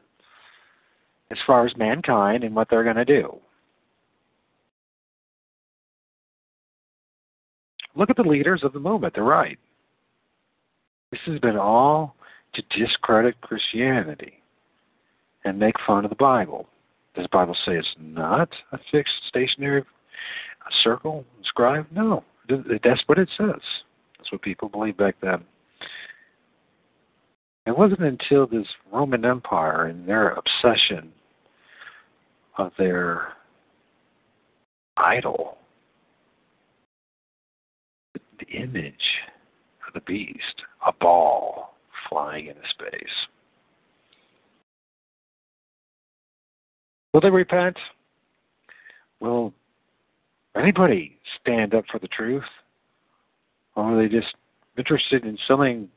[1.31, 3.37] as far as mankind and what they're going to do.
[7.95, 9.57] Look at the leaders of the movement, they're right.
[11.11, 12.15] This has been all
[12.53, 14.41] to discredit Christianity
[15.43, 16.67] and make fun of the Bible.
[17.15, 19.83] Does the Bible say it's not a fixed stationary
[20.83, 21.85] circle scribe?
[21.91, 22.23] No.
[22.47, 23.61] That's what it says.
[24.17, 25.43] That's what people believed back then.
[27.65, 31.11] It wasn't until this Roman Empire and their obsession
[32.61, 33.33] of their
[34.97, 35.57] idol,
[38.13, 38.93] the image
[39.87, 41.75] of the beast, a ball
[42.07, 43.03] flying into space.
[47.13, 47.77] Will they repent?
[49.19, 49.53] Will
[50.55, 52.43] anybody stand up for the truth?
[53.75, 54.35] Or are they just
[54.77, 55.89] interested in selling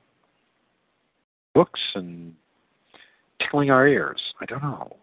[1.54, 2.34] books and
[3.38, 4.20] tickling our ears?
[4.40, 4.96] I don't know.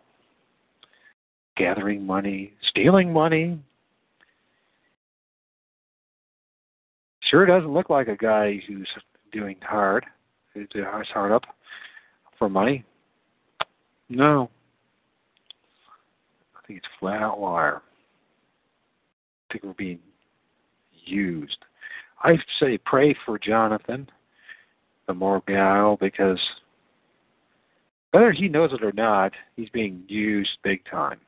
[1.57, 3.59] Gathering money, stealing money.
[7.21, 8.87] Sure doesn't look like a guy who's
[9.31, 10.05] doing hard,
[10.53, 10.67] who's
[11.13, 11.43] hard up
[12.37, 12.83] for money.
[14.09, 14.49] No,
[16.55, 17.81] I think it's flat out liar.
[19.49, 19.99] I think we're being
[21.05, 21.57] used.
[22.23, 24.09] I say pray for Jonathan,
[25.07, 26.39] the Morgao, because
[28.11, 31.19] whether he knows it or not, he's being used big time.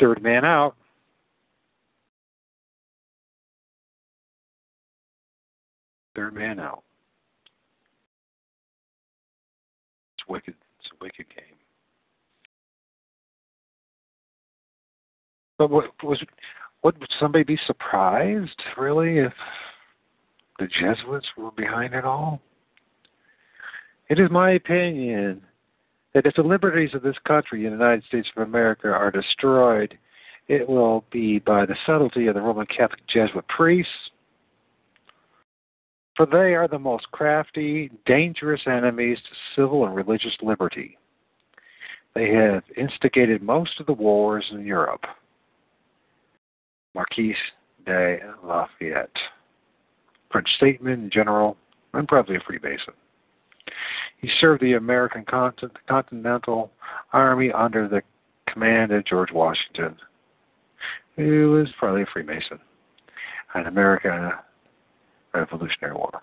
[0.00, 0.74] Third man out.
[6.16, 6.82] Third man out.
[10.16, 10.54] It's wicked.
[10.78, 11.56] It's a wicked game.
[15.58, 16.22] But what was
[16.82, 19.32] would somebody be surprised really if
[20.58, 22.40] the Jesuits were behind it all?
[24.08, 25.42] It is my opinion
[26.14, 29.98] that if the liberties of this country, the United States of America, are destroyed,
[30.48, 33.90] it will be by the subtlety of the Roman Catholic Jesuit priests,
[36.16, 40.96] for they are the most crafty, dangerous enemies to civil and religious liberty.
[42.14, 45.04] They have instigated most of the wars in Europe.
[46.94, 47.34] Marquis
[47.84, 49.16] de Lafayette,
[50.30, 51.56] French statesman, general,
[51.92, 52.94] and probably a Freemason.
[54.24, 55.22] He served the American
[55.86, 56.70] Continental
[57.12, 58.00] Army under the
[58.50, 59.96] command of George Washington,
[61.16, 62.58] who was probably a Freemason,
[63.52, 64.30] an American
[65.34, 66.22] Revolutionary War.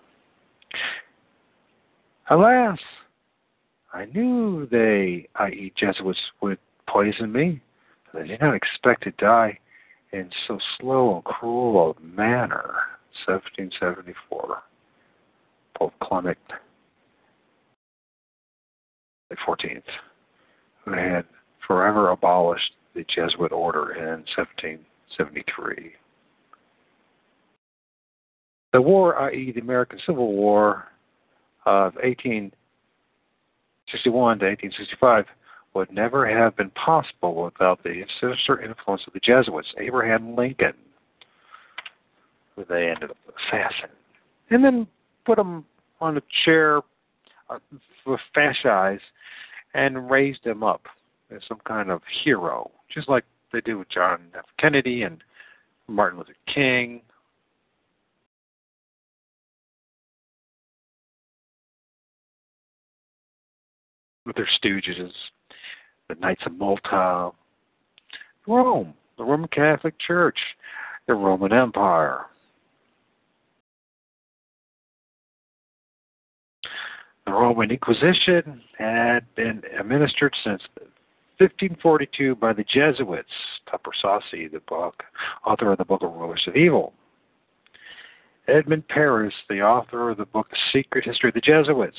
[2.31, 2.79] Alas,
[3.93, 7.61] I knew they, i.e., Jesuits, would poison me,
[8.15, 9.59] I did not expect to die
[10.11, 12.73] in so slow and cruel a manner.
[13.27, 14.63] 1774.
[15.75, 16.39] Pope Clement
[19.31, 19.81] the 14th,
[20.85, 21.23] who had
[21.65, 25.93] forever abolished the Jesuit order in 1773.
[28.73, 30.87] The war, i.e., the American Civil War
[31.65, 35.25] of 1861 to 1865,
[35.73, 40.73] would never have been possible without the sinister influence of the Jesuits, Abraham Lincoln,
[42.55, 43.95] who they ended up assassinating,
[44.49, 44.85] and then
[45.25, 45.63] put him
[46.01, 46.81] on a chair
[47.51, 47.59] uh,
[48.05, 48.99] the fasciitis
[49.73, 50.83] and raised him up
[51.35, 54.45] as some kind of hero, just like they did with John F.
[54.57, 55.21] Kennedy and
[55.87, 57.01] Martin Luther King.
[64.25, 65.11] With their stooges,
[66.07, 67.31] the Knights of Malta,
[68.47, 70.37] Rome, the Roman Catholic Church,
[71.07, 72.27] the Roman Empire.
[77.31, 80.61] The Roman Inquisition had been administered since
[81.37, 83.31] 1542 by the Jesuits.
[83.71, 85.01] Tupper Saucy, the book,
[85.45, 86.91] author of the Book of Rulers of Evil.
[88.49, 91.95] Edmund Paris, the author of the book Secret History of the Jesuits.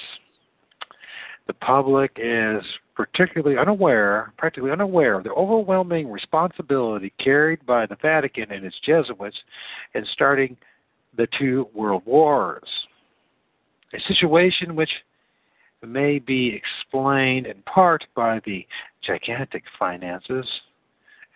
[1.46, 2.62] The public is
[2.94, 9.38] particularly unaware, practically unaware of the overwhelming responsibility carried by the Vatican and its Jesuits
[9.94, 10.58] in starting
[11.16, 12.68] the two world wars.
[13.94, 14.90] A situation which
[15.86, 18.66] may be explained in part by the
[19.02, 20.46] gigantic finances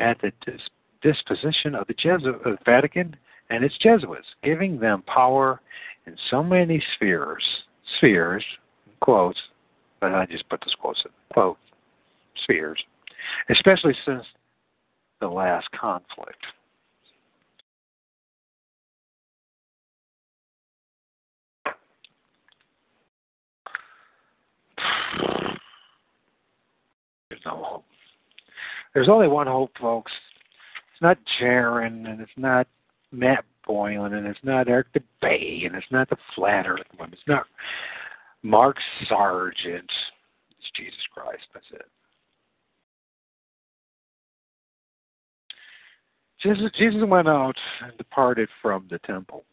[0.01, 0.69] at the dis-
[1.03, 3.17] disposition of the, Jesu- of Vatican
[3.51, 5.61] and its Jesuits, giving them power
[6.07, 7.45] in so many spheres,
[7.97, 8.45] spheres,
[9.01, 9.39] quotes,
[10.01, 11.59] but I just put this quotes in quote,
[12.43, 12.83] spheres,
[13.51, 14.25] especially since
[15.21, 16.45] the last conflict.
[27.29, 27.85] There's no hope.
[28.93, 30.13] There's only one hope, folks.
[30.93, 32.67] It's not Jeran, and it's not
[33.13, 37.13] Matt Boylan, and it's not Eric Dubay, and it's not the Flat Earth one.
[37.13, 37.47] It's not
[38.43, 38.77] Mark
[39.09, 39.91] Sargent.
[40.51, 41.45] It's Jesus Christ.
[41.53, 41.87] That's it.
[46.43, 49.45] Jesus, Jesus went out and departed from the temple,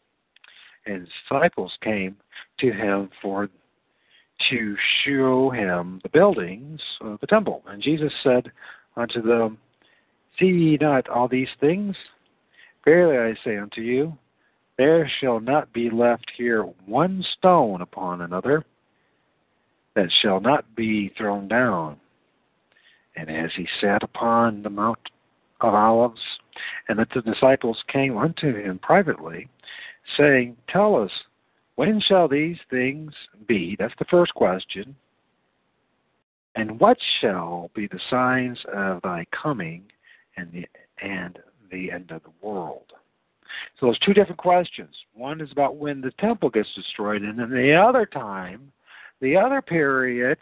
[0.86, 2.16] and disciples came
[2.60, 3.48] to him for
[4.50, 7.62] to show him the buildings of the temple.
[7.66, 8.50] And Jesus said
[8.96, 9.58] unto them,
[10.38, 11.96] See ye not all these things?
[12.84, 14.16] Verily I say unto you,
[14.76, 18.64] there shall not be left here one stone upon another
[19.94, 21.96] that shall not be thrown down.
[23.16, 24.98] And as he sat upon the Mount
[25.60, 26.20] of Olives,
[26.88, 29.48] and that the disciples came unto him privately,
[30.16, 31.10] saying, Tell us,
[31.76, 33.12] when shall these things
[33.46, 33.76] be?
[33.78, 34.94] That's the first question.
[36.54, 39.84] And what shall be the signs of thy coming
[40.36, 40.66] and the
[41.02, 41.38] and
[41.70, 42.92] the end of the world?
[43.78, 44.94] So there's two different questions.
[45.14, 48.72] One is about when the temple gets destroyed, and then the other time,
[49.20, 50.38] the other period,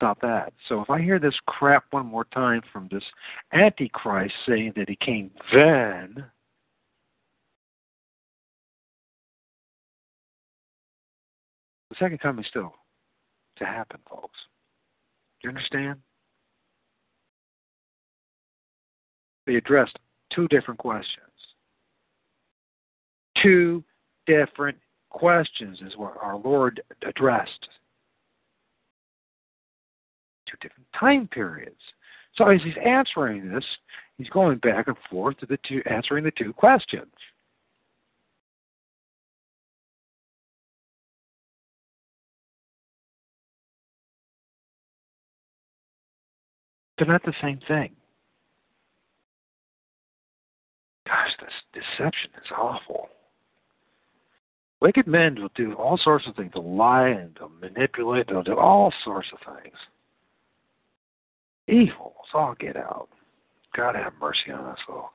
[0.00, 0.52] about that.
[0.68, 3.04] So if I hear this crap one more time from this
[3.52, 6.24] Antichrist saying that he came then,
[11.94, 12.74] the second coming still
[13.56, 14.38] to happen, folks.
[15.40, 15.98] Do you understand?
[19.46, 19.98] They addressed
[20.34, 21.20] two different questions.
[23.42, 23.84] Two
[24.26, 24.78] different
[25.10, 27.68] questions is what our Lord addressed.
[30.48, 31.76] Two different time periods.
[32.36, 33.64] So as he's answering this,
[34.16, 37.12] he's going back and forth to the two answering the two questions.
[46.98, 47.90] They're not the same thing.
[51.06, 53.08] Gosh, this deception is awful.
[54.80, 56.52] Wicked men will do all sorts of things.
[56.54, 58.28] They'll lie and they'll manipulate.
[58.28, 59.76] They'll do all sorts of things.
[61.68, 62.14] Evil.
[62.24, 63.08] It's all get out.
[63.74, 65.13] God have mercy on us, folks.